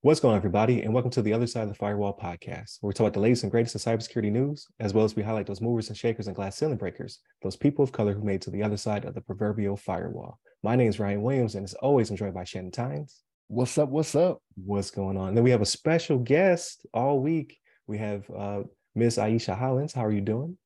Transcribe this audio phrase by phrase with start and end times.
[0.00, 2.88] What's going on, everybody, and welcome to the Other Side of the Firewall podcast, where
[2.88, 5.46] we talk about the latest and greatest in cybersecurity news, as well as we highlight
[5.48, 8.50] those movers and shakers and glass ceiling breakers, those people of color who made to
[8.50, 10.38] the other side of the proverbial firewall.
[10.62, 13.22] My name is Ryan Williams, and as always, I'm joined by Shannon Tynes.
[13.48, 13.88] What's up?
[13.88, 14.40] What's up?
[14.54, 15.34] What's going on?
[15.34, 17.58] then we have a special guest all week.
[17.88, 18.62] We have uh,
[18.94, 19.94] Miss Ieshea Hollins.
[19.94, 20.58] How are you doing?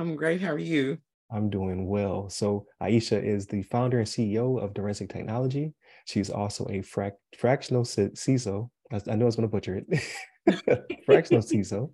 [0.00, 0.40] I'm great.
[0.40, 0.98] How are you?
[1.32, 2.28] I'm doing well.
[2.28, 5.72] So Ieshea is the founder and CEO of Direnzic Technology.
[6.04, 8.70] She's also a frac- fractional CISO.
[8.92, 11.02] I know I was going to butcher it.
[11.06, 11.92] fractional CISO.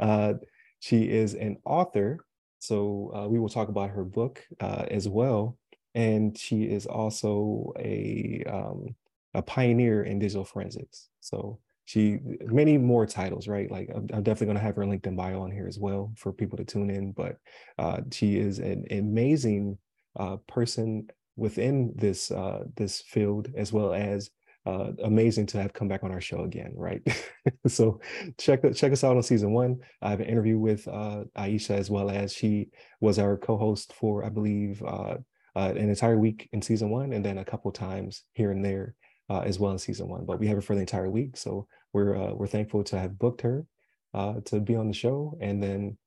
[0.00, 0.34] Uh,
[0.80, 2.24] she is an author.
[2.60, 5.58] So uh, we will talk about her book uh, as well.
[5.94, 8.94] And she is also a um,
[9.34, 11.08] a pioneer in digital forensics.
[11.20, 13.70] So she many more titles right?
[13.70, 16.32] Like i'm, I'm definitely going to have her linkedin bio on here as well for
[16.34, 17.36] people to tune in but
[17.78, 19.78] uh, she is an amazing
[20.16, 24.30] uh, person within this uh, this field as well as
[24.66, 27.02] uh, amazing to have come back on our show again right?
[27.66, 28.00] So
[28.38, 29.78] check check us out on season one.
[30.02, 32.68] I have an interview with uh, Ieshea as well as she
[33.00, 35.16] was our co-host for i believe uh,
[35.54, 38.94] an entire week in season one and then a couple times here and there
[39.28, 40.24] uh, as well in season one.
[40.24, 43.18] But we have her for the entire week, so we're uh, we're thankful to have
[43.18, 43.66] booked her
[44.14, 45.98] uh, to be on the show, and then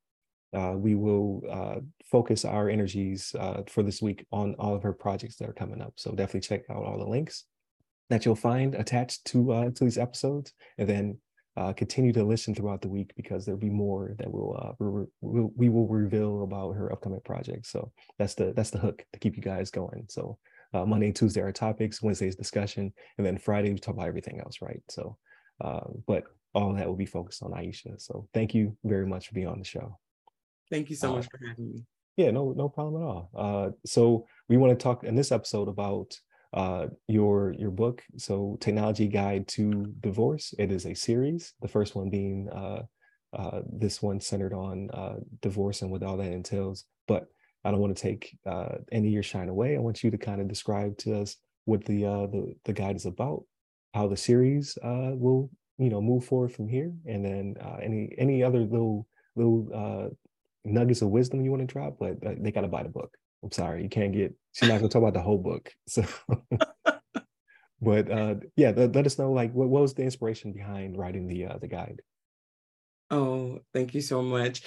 [0.54, 4.94] uh, we will uh, focus our energies uh, for this week on all of her
[4.94, 5.94] projects that are coming up.
[5.96, 7.46] So definitely check out all the links
[8.10, 11.18] that you'll find attached to to these episodes, and then.
[11.76, 15.88] continue to listen throughout the week because there'll be more that we'll, we'll we will
[15.88, 17.70] reveal about her upcoming projects.
[17.70, 20.06] So that's the that's the hook to keep you guys going.
[20.10, 20.38] So
[20.74, 24.40] uh, Monday and Tuesday are topics, Wednesday's discussion, and then Friday we talk about everything
[24.40, 24.82] else, right?
[24.90, 25.18] So,
[25.60, 28.02] uh, but all that will be focused on Ieshea.
[28.02, 29.98] So thank you very much for being on the show.
[30.70, 31.84] Thank you so uh, much for having me.
[32.18, 33.30] Yeah, no, no problem at all.
[33.36, 36.18] Uh, so we want to talk in this episode about
[36.54, 38.04] uh, your your book.
[38.18, 40.54] So Technology Guide to Divorce.
[40.60, 41.54] It is a series.
[41.62, 42.84] The first one being uh,
[43.34, 46.86] uh, this one centered on uh, divorce and what all that entails.
[47.08, 47.28] But
[47.64, 49.76] I don't want to take uh, any of your shine away.
[49.76, 52.96] I want you to kind of describe to us what the uh, the the guide
[52.96, 53.44] is about,
[53.94, 58.14] how the series uh, will you know move forward from here, and then uh, any
[58.18, 60.10] any other little little uh,
[60.66, 61.98] nuggets of wisdom you want to drop.
[62.00, 63.16] But uh, they got to buy the book.
[63.44, 64.34] I'm sorry, you can't get.
[64.54, 65.74] She's not going to talk about the whole book.
[65.88, 66.06] So,
[67.82, 71.28] but uh, yeah, let, let, us know like what, what was the inspiration behind writing
[71.28, 72.02] the uh, the guide.
[73.10, 74.62] Oh, thank you so much.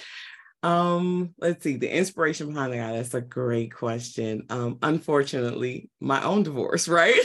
[0.65, 4.47] Um, let's see, the inspiration behind the guy, that's a great question.
[4.49, 7.19] Um, unfortunately, my own divorce, right?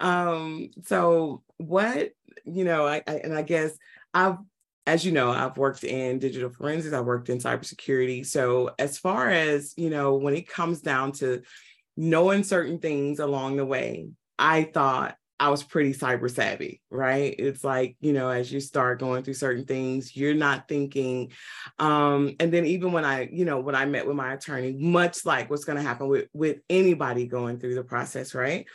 [0.00, 2.12] um, so what,
[2.46, 3.76] you know, I, I and I guess
[4.14, 4.38] I've
[4.86, 8.24] as you know, I've worked in digital forensics, I've worked in cybersecurity.
[8.24, 11.42] So as far as, you know, when it comes down to
[11.98, 17.34] knowing certain things along the way, I thought I was pretty cyber savvy, right?
[17.38, 21.32] It's like, you know, as you start going through certain things, you're not thinking.
[21.78, 25.24] Um, and then even when I, you know, when I met with my attorney, much
[25.24, 28.66] like what's going to happen with, with anybody going through the process, right?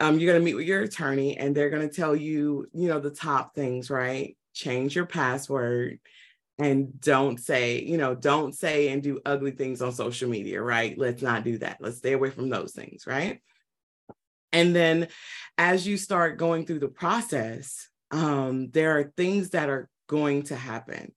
[0.00, 2.88] Um, you're going to meet with your attorney and they're going to tell you, you
[2.88, 4.36] know, the top things, right?
[4.54, 6.00] Change your password
[6.58, 10.98] and don't say, you know, don't say and do ugly things on social media, right?
[10.98, 11.76] Let's not do that.
[11.80, 13.40] Let's stay away from those things, right?
[14.52, 15.08] And then
[15.56, 20.56] as you start going through the process, um, there are things that are going to
[20.56, 21.12] happen.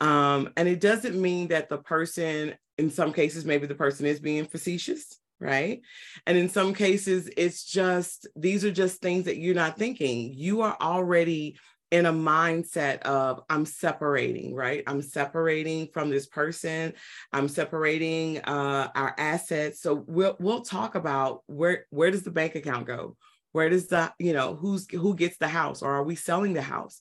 [0.00, 4.20] Um, and it doesn't mean that the person, in some cases, maybe the person is
[4.20, 5.80] being facetious, right?
[6.26, 10.32] And in some cases, it's just, these are just things that you're not thinking.
[10.34, 11.58] You are already
[11.90, 14.82] in a mindset of I'm separating, right?
[14.86, 16.92] I'm separating from this person.
[17.32, 19.80] I'm separating uh, our assets.
[19.80, 23.16] So we'll we'll talk about where where does the bank account go?
[23.52, 26.62] Where does the you know who's who gets the house or are we selling the
[26.62, 27.00] house?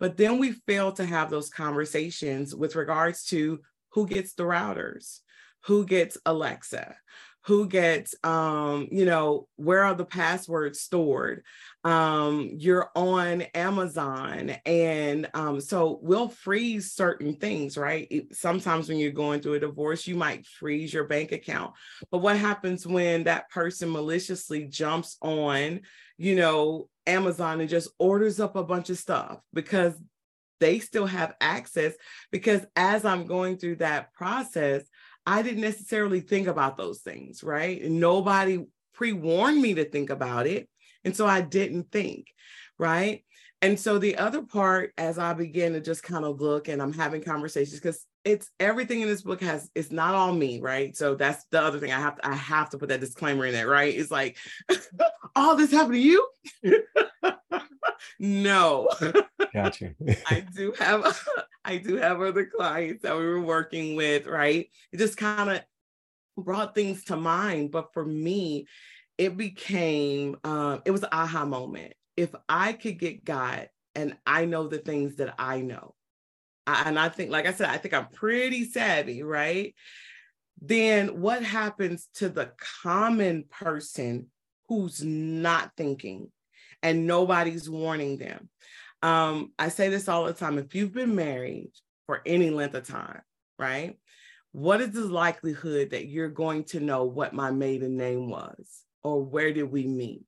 [0.00, 5.20] But then we fail to have those conversations with regards to who gets the routers,
[5.66, 6.96] who gets Alexa,
[7.46, 11.44] who gets um you know where are the passwords stored?
[11.84, 18.26] Um you're on amazon and um so we'll freeze certain things right?
[18.32, 21.74] Sometimes when you're going through a divorce you might freeze your bank account.
[22.10, 25.80] But what happens when that person maliciously jumps on
[26.16, 29.94] you know amazon and just orders up a bunch of stuff because
[30.60, 31.92] they still have access?
[32.30, 34.84] Because as i'm going through that process
[35.26, 37.80] I didn't necessarily think about those things, right?
[37.82, 40.68] And nobody pre warned me to think about it.
[41.04, 42.28] And so I didn't think,
[42.78, 43.24] right?
[43.62, 46.92] And so the other part, as I begin to just kind of look and I'm
[46.92, 50.96] having conversations, because it's everything in this book has it's not all me, right?
[50.96, 53.52] So that's the other thing I have to I have to put that disclaimer in
[53.52, 53.94] there, right?
[53.94, 54.36] It's like
[55.36, 56.28] all this happened to you.
[58.18, 58.88] no.
[59.52, 59.94] Gotcha.
[60.26, 61.26] I do have
[61.64, 64.68] I do have other clients that we were working with, right?
[64.92, 65.60] It just kind of
[66.36, 67.70] brought things to mind.
[67.70, 68.66] But for me,
[69.18, 71.94] it became um, it was an aha moment.
[72.16, 75.94] If I could get God and I know the things that I know,
[76.66, 79.74] I, and I think, like I said, I think I'm pretty savvy, right?
[80.60, 82.52] Then what happens to the
[82.82, 84.28] common person
[84.68, 86.30] who's not thinking
[86.82, 88.48] and nobody's warning them?
[89.04, 91.72] Um, I say this all the time if you've been married
[92.06, 93.20] for any length of time,
[93.58, 93.98] right?
[94.52, 98.66] What is the likelihood that you're going to know what my maiden name was
[99.02, 100.26] or where did we meet?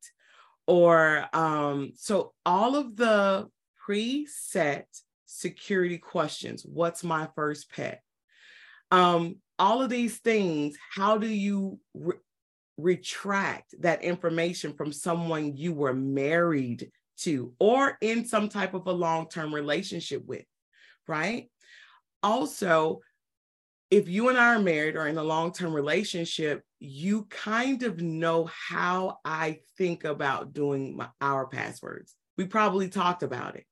[0.66, 3.48] Or um, so all of the
[3.88, 4.84] preset
[5.24, 6.62] security questions.
[6.62, 8.02] What's my first pet?
[8.90, 12.18] Um, all of these things, how do you re-
[12.76, 18.92] retract that information from someone you were married to or in some type of a
[18.92, 20.44] long term relationship with,
[21.06, 21.50] right?
[22.22, 23.00] Also,
[23.90, 28.00] if you and I are married or in a long term relationship, you kind of
[28.00, 32.14] know how I think about doing my, our passwords.
[32.36, 33.64] We probably talked about it.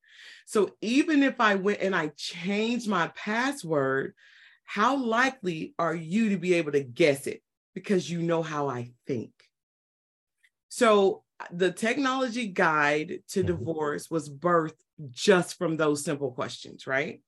[0.45, 4.13] So even if I went and I changed my password,
[4.63, 7.41] how likely are you to be able to guess it?
[7.73, 9.31] Because you know how I think.
[10.69, 13.47] So the technology guide to mm-hmm.
[13.47, 14.73] divorce was birthed
[15.11, 17.21] just from those simple questions, right?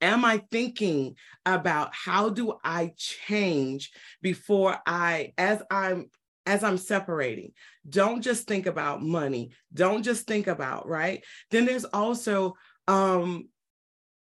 [0.00, 1.16] Am I thinking
[1.46, 6.10] about how do I change before I, as I'm
[6.46, 7.52] as I'm separating.
[7.88, 9.50] Don't just think about money.
[9.72, 11.24] Don't just think about, right?
[11.50, 12.54] Then there's also
[12.88, 13.48] um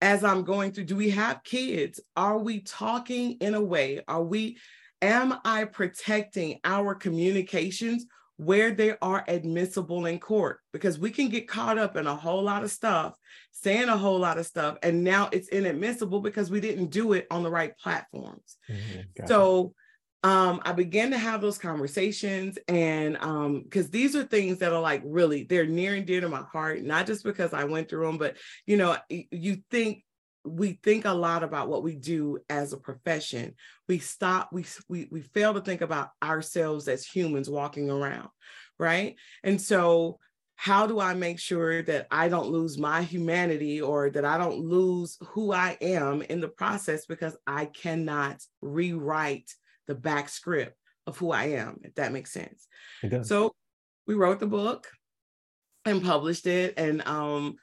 [0.02, 2.00] as I'm going through, do we have kids?
[2.16, 4.00] Are we talking in a way?
[4.08, 4.58] Are we
[5.02, 8.06] am I protecting our communications
[8.40, 10.60] where they are admissible in court?
[10.72, 13.14] Because we can get caught up in a whole lot of stuff,
[13.50, 17.26] saying a whole lot of stuff, and now it's inadmissible because we didn't do it
[17.30, 18.56] on the right platforms.
[18.68, 19.74] Mm-hmm, so
[20.22, 24.80] um, I began to have those conversations and um, because these are things that are
[24.80, 28.06] like really they're near and dear to my heart, not just because I went through
[28.06, 30.04] them, but you know, you think
[30.44, 33.54] we think a lot about what we do as a profession.
[33.88, 38.28] We stop, we we we fail to think about ourselves as humans walking around,
[38.78, 39.16] right?
[39.42, 40.18] And so
[40.56, 44.58] how do I make sure that I don't lose my humanity or that I don't
[44.58, 49.50] lose who I am in the process because I cannot rewrite
[49.86, 50.76] the back script
[51.06, 52.66] of who I am, if that makes sense.
[53.24, 53.54] So
[54.06, 54.86] we wrote the book
[55.86, 56.74] and published it.
[56.76, 57.56] And um,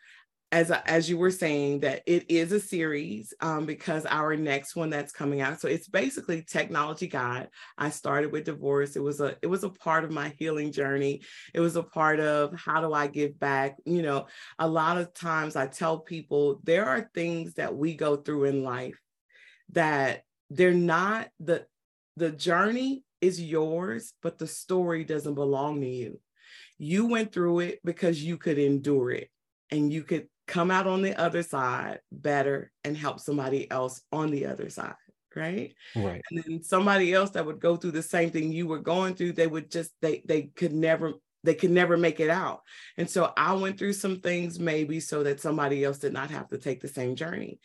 [0.52, 4.90] as as you were saying, that it is a series um, because our next one
[4.90, 5.60] that's coming out.
[5.60, 7.50] So it's basically technology guide.
[7.78, 8.96] I started with divorce.
[8.96, 11.22] It was a it was a part of my healing journey.
[11.54, 13.78] It was a part of how do I give back.
[13.86, 14.28] You know,
[14.58, 18.64] a lot of times I tell people there are things that we go through in
[18.64, 18.98] life
[19.74, 21.66] that they're not the
[22.16, 26.22] the journey is yours, but the story doesn't belong to you.
[26.78, 29.30] You went through it because you could endure it
[29.72, 34.32] and you could come out on the other side better and help somebody else on
[34.32, 34.96] the other side.
[35.36, 35.76] Right.
[35.96, 36.22] Right.
[36.32, 39.34] And then somebody else that would go through the same thing you were going through,
[39.34, 42.62] they would just, they, they could never, they could never make it out.
[42.98, 46.50] And so I went through some things maybe so that somebody else did not have
[46.50, 47.60] to take the same journey.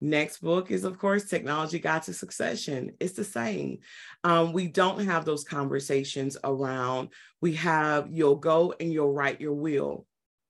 [0.00, 2.92] Next book is, of course, Technology Guide to Succession.
[3.00, 3.78] It's the same.
[4.24, 7.10] Um, we don't have those conversations around.
[7.40, 10.06] We have you'll go and you'll write your will,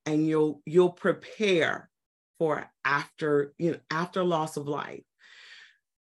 [0.07, 1.91] and you'll you'll prepare
[2.39, 5.03] for after you know after loss of life.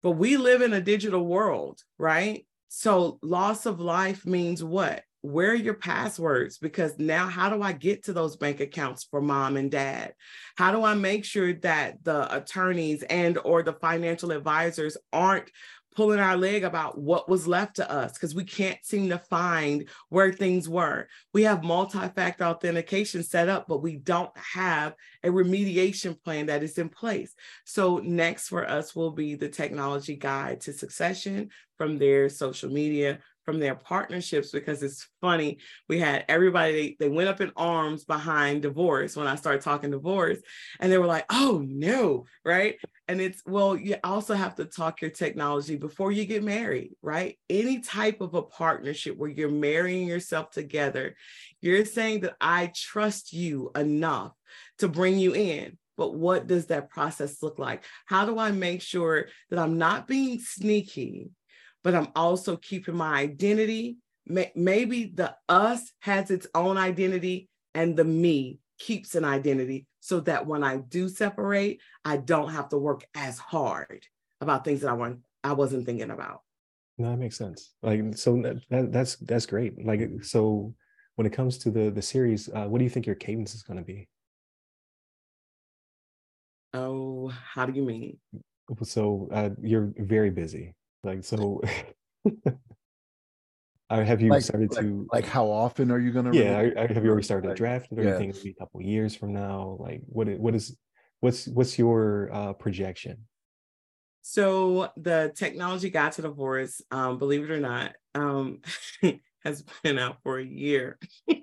[0.01, 2.45] But we live in a digital world, right?
[2.69, 5.03] So loss of life means what?
[5.23, 9.21] where are your passwords because now how do i get to those bank accounts for
[9.21, 10.13] mom and dad
[10.57, 15.49] how do i make sure that the attorneys and or the financial advisors aren't
[15.95, 19.87] pulling our leg about what was left to us because we can't seem to find
[20.09, 21.07] where things were.
[21.33, 26.63] We have multi factor authentication set up, but we don't have a remediation plan that
[26.63, 27.35] is in place.
[27.65, 33.19] So, next for us will be the technology guide to succession from their social media,
[33.45, 35.59] from their partnerships because it's funny.
[35.89, 39.91] We had everybody, they, they went up in arms behind divorce when I started talking
[39.91, 40.39] divorce,
[40.79, 42.77] and they were like, oh no, right?
[43.09, 47.37] And it's, well, you also have to talk your technology before you get married, right?
[47.49, 51.15] Any type of a partnership where you're marrying yourself together,
[51.59, 54.31] you're saying that I trust you enough
[54.79, 55.77] to bring you in.
[55.97, 57.83] but what does that process look like?
[58.05, 61.29] How do I make sure that I'm not being sneaky,
[61.83, 63.97] but I'm also keeping my identity?
[64.25, 70.45] Maybe the us has its own identity and the me keeps an identity so that
[70.45, 74.05] when I do separate, I don't have to work as hard
[74.41, 76.41] about things that I want I wasn't thinking about.
[76.97, 77.71] No, that makes sense.
[77.81, 79.85] Like so that, that's that's great.
[79.85, 80.75] Like so
[81.15, 83.63] when it comes to the the series, uh, what do you think your cadence is
[83.63, 84.09] going to be?
[86.73, 88.17] Oh, how do you mean?
[88.81, 90.73] So uh, you're very busy.
[91.05, 91.61] Like so.
[94.01, 96.87] have you like, started like, to like how often are you going to yeah are,
[96.87, 98.11] have you already started like, drafting or yeah.
[98.11, 99.77] you think a couple years from now?
[99.79, 100.77] Like what what is
[101.19, 103.25] what's what's your uh projection?
[104.21, 108.61] So the technology guide to divorce um believe it or not um
[109.43, 110.97] has been out for a year.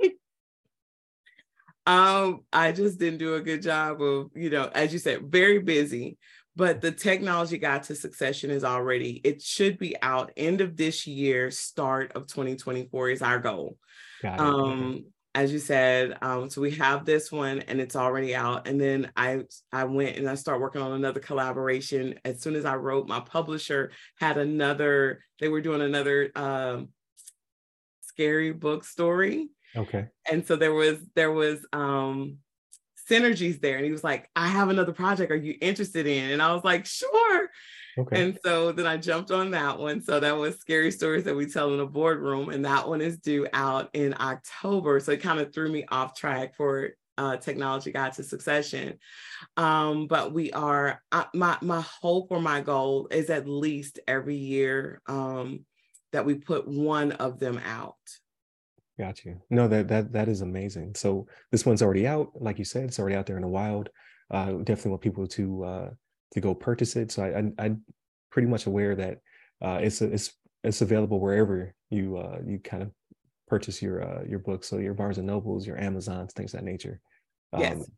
[1.86, 5.58] Um i just didn't do a good job of you know as you said very
[5.58, 6.18] busy
[6.60, 11.06] but the technology guide to succession is already it should be out end of this
[11.06, 13.78] year start of 2024 is our goal.
[14.38, 18.68] Um as you said um so we have this one and it's already out.
[18.68, 19.40] And then i
[19.72, 22.20] i went and i started working on another collaboration.
[22.26, 26.90] As soon as i wrote my publisher had another they were doing another um
[28.02, 29.48] scary book story.
[29.74, 30.08] Okay.
[30.30, 32.36] And so there was there was um
[33.10, 33.76] synergies there.
[33.76, 35.32] And he was like, I have another project.
[35.32, 36.30] Are you interested in?
[36.30, 37.48] And I was like, sure.
[37.98, 38.22] Okay.
[38.22, 40.02] And so then I jumped on that one.
[40.02, 42.48] So that was Scary Stories That We Tell in a Boardroom.
[42.50, 45.00] And that one is due out in October.
[45.00, 48.98] So it kind of threw me off track for uh, Technology Guide to Succession.
[49.56, 54.36] Um, but we are, uh, my, my hope or my goal is at least every
[54.36, 55.66] year um,
[56.12, 57.96] that we put one of them out.
[59.00, 59.40] Got you.
[59.48, 60.94] No, that that that is amazing.
[60.94, 63.88] So this one's already out, like you said, it's already out there in the wild.
[64.30, 65.90] Uh, definitely want people to uh,
[66.32, 67.10] to go purchase it.
[67.10, 67.82] So I, I am
[68.30, 69.20] pretty much aware that
[69.62, 72.90] uh, it's it's it's available wherever you uh, you kind of
[73.48, 74.68] purchase your uh, your books.
[74.68, 77.00] So your Barnes and Nobles, your Amazons, things of that nature.
[77.54, 77.90] Um, yes.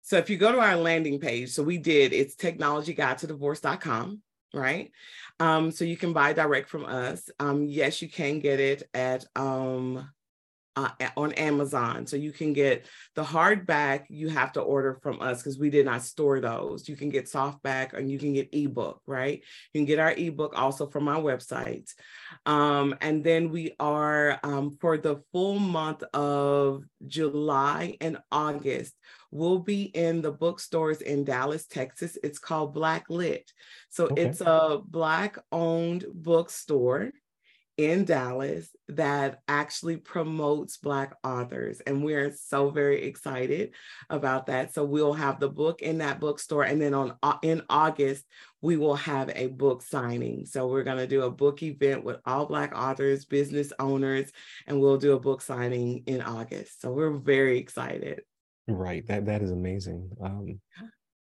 [0.00, 4.22] So if you go to our landing page, so we did it's technologyguidetodivorce.com
[4.56, 4.90] right?
[5.38, 7.28] Um, so you can buy direct from us.
[7.38, 10.08] Um, yes, you can get it at um,
[10.76, 12.06] uh, on Amazon.
[12.06, 15.86] So you can get the hardback, you have to order from us because we did
[15.86, 16.88] not store those.
[16.88, 19.42] You can get softback and you can get ebook, right?
[19.72, 21.90] You can get our ebook also from our website.
[22.44, 28.94] Um, and then we are um, for the full month of July and August,
[29.36, 32.16] we'll be in the bookstores in Dallas, Texas.
[32.22, 33.52] It's called Black Lit.
[33.90, 34.26] So okay.
[34.26, 37.12] it's a Black owned bookstore
[37.76, 41.80] in Dallas that actually promotes Black authors.
[41.80, 43.72] And we're so very excited
[44.08, 44.72] about that.
[44.72, 46.62] So we'll have the book in that bookstore.
[46.62, 48.24] And then on uh, in August,
[48.62, 50.46] we will have a book signing.
[50.46, 54.30] So we're going to do a book event with all Black authors, business owners,
[54.66, 56.80] and we'll do a book signing in August.
[56.80, 58.22] So we're very excited.
[58.68, 59.06] Right.
[59.06, 60.10] That That is amazing.
[60.20, 60.60] Um,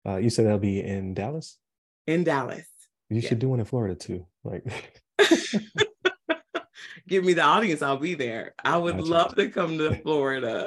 [0.06, 1.58] uh, you said that'll be in Dallas?
[2.06, 2.66] In Dallas.
[3.08, 3.28] You yeah.
[3.28, 4.26] should do one in Florida too.
[4.44, 4.64] Like
[7.08, 8.54] give me the audience, I'll be there.
[8.62, 9.10] I would gotcha.
[9.10, 10.66] love to come to Florida.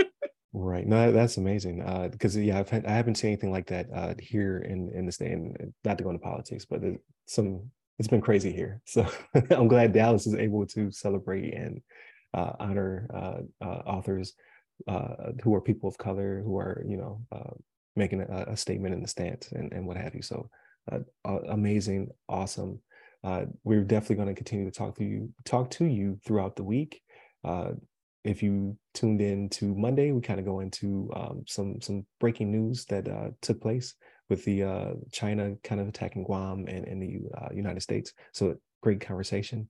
[0.52, 0.86] right.
[0.86, 1.82] No, that's amazing.
[1.82, 5.06] Uh, because yeah, I've had, I haven't seen anything like that uh, here in in
[5.06, 5.32] the state.
[5.32, 6.80] And not to go into politics, but
[7.26, 8.80] some it's been crazy here.
[8.86, 9.06] So
[9.50, 11.80] I'm glad Dallas is able to celebrate and
[12.32, 14.34] uh, honor uh, uh, authors
[14.86, 17.54] uh, who are people of color, who are you know uh,
[17.96, 20.22] making a, a, statement in the stance and, and what have you.
[20.22, 20.48] So
[20.90, 22.80] uh, amazing, awesome.
[23.22, 26.64] Uh, we're definitely going to continue to talk to you talk to you throughout the
[26.64, 27.02] week.
[27.44, 27.72] Uh,
[28.22, 32.50] if you tuned in to monday we kind of go into um, some some breaking
[32.50, 33.94] news that uh, took place
[34.28, 38.12] with the china kind of attacking guam and, and the united states.
[38.32, 39.68] So great conversation.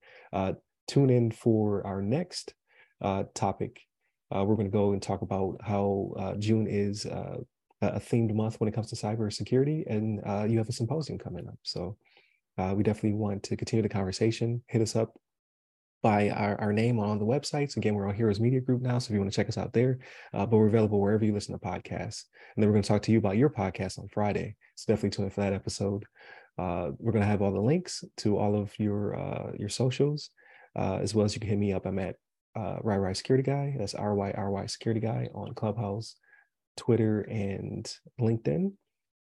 [0.89, 2.55] Tune in for our next
[3.35, 3.81] topic
[4.31, 7.39] we're going to go and talk about how june is a
[7.83, 10.21] themed month when it comes to cybersecurity and
[10.51, 11.97] you have a symposium coming up so
[12.61, 14.63] uh, we definitely want to continue the conversation.
[14.67, 15.15] Hit us up
[16.03, 17.77] by our, our name on the websites.
[17.77, 19.73] Again, we're on Heroes Media Group now, so if you want to check us out
[19.73, 19.99] there,
[20.35, 22.25] uh, but we're available wherever you listen to podcasts.
[22.55, 24.57] And then we're going to talk to you about your podcast on Friday.
[24.75, 26.05] So definitely tune in for that episode.
[26.59, 30.31] Uh, we're going to have all the links to all of your uh, your socials,
[30.77, 31.87] uh, as well as you can hit me up.
[31.87, 32.17] I'm at
[32.61, 33.75] uh, RyRy Security Guy.
[33.79, 36.17] That's R Y R Y Security Guy on Clubhouse,
[36.77, 37.91] Twitter, and
[38.21, 38.73] LinkedIn.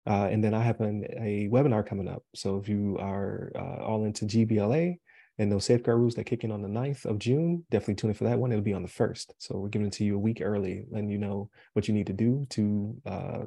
[0.08, 2.22] Uh, and then I have an, a webinar coming up.
[2.34, 4.98] So if you are uh, all into GLBA
[5.38, 8.14] and those safeguard rules that kick in on the 9th of June, definitely tune in
[8.14, 8.52] for that one.
[8.52, 9.32] It'll be on the 1st.
[9.38, 12.06] So we're giving it to you a week early, letting you know what you need
[12.06, 13.42] to do to uh,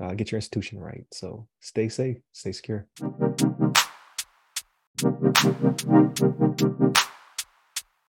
[0.00, 1.06] uh, get your institution right.
[1.12, 2.88] So stay safe, stay secure.